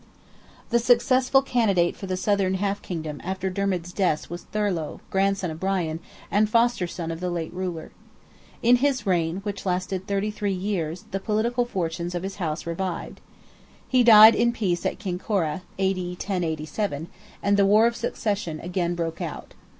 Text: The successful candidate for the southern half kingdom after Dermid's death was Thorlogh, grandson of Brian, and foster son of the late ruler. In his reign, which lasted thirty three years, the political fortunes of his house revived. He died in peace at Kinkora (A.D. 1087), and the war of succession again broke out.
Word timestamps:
The 0.71 0.79
successful 0.79 1.43
candidate 1.43 1.95
for 1.95 2.07
the 2.07 2.17
southern 2.17 2.55
half 2.55 2.81
kingdom 2.81 3.21
after 3.23 3.51
Dermid's 3.51 3.93
death 3.93 4.31
was 4.31 4.45
Thorlogh, 4.45 4.99
grandson 5.11 5.51
of 5.51 5.59
Brian, 5.59 5.99
and 6.31 6.49
foster 6.49 6.87
son 6.87 7.11
of 7.11 7.19
the 7.19 7.29
late 7.29 7.53
ruler. 7.53 7.91
In 8.63 8.77
his 8.77 9.05
reign, 9.05 9.41
which 9.43 9.63
lasted 9.63 10.07
thirty 10.07 10.31
three 10.31 10.53
years, 10.53 11.05
the 11.11 11.19
political 11.19 11.65
fortunes 11.65 12.15
of 12.15 12.23
his 12.23 12.37
house 12.37 12.65
revived. 12.65 13.21
He 13.87 14.03
died 14.03 14.33
in 14.33 14.53
peace 14.53 14.87
at 14.87 14.97
Kinkora 14.97 15.61
(A.D. 15.77 16.03
1087), 16.13 17.07
and 17.43 17.55
the 17.55 17.65
war 17.67 17.85
of 17.85 17.95
succession 17.95 18.59
again 18.59 18.95
broke 18.95 19.21
out. 19.21 19.53